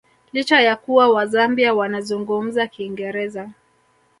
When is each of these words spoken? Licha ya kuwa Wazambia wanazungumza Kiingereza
Licha 0.33 0.61
ya 0.61 0.75
kuwa 0.75 1.09
Wazambia 1.09 1.73
wanazungumza 1.73 2.67
Kiingereza 2.67 3.51